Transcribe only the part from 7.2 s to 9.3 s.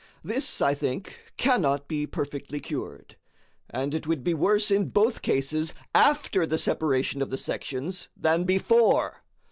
of the sections than BEFORE.